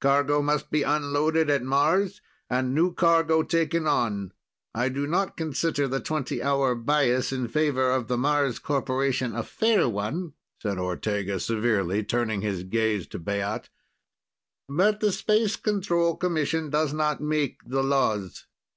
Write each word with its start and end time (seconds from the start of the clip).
Cargo 0.00 0.40
must 0.40 0.70
be 0.70 0.84
unloaded 0.84 1.50
at 1.50 1.64
Mars 1.64 2.20
and 2.48 2.72
new 2.76 2.94
cargo 2.94 3.42
taken 3.42 3.88
on. 3.88 4.32
I 4.72 4.88
do 4.88 5.04
not 5.04 5.36
consider 5.36 5.88
the 5.88 5.98
twenty 5.98 6.40
hour 6.40 6.76
bias 6.76 7.32
in 7.32 7.48
favor 7.48 7.90
of 7.90 8.06
the 8.06 8.16
Mars 8.16 8.60
Corporation 8.60 9.34
a 9.34 9.42
fair 9.42 9.88
one," 9.88 10.34
said 10.62 10.78
Ortega 10.78 11.40
severely, 11.40 12.04
turning 12.04 12.40
his 12.40 12.62
gaze 12.62 13.08
to 13.08 13.18
Baat, 13.18 13.68
"but 14.68 15.00
the 15.00 15.10
Space 15.10 15.56
Control 15.56 16.14
Commission 16.16 16.70
does 16.70 16.92
not 16.94 17.20
make 17.20 17.58
the 17.66 17.82
laws. 17.82 18.46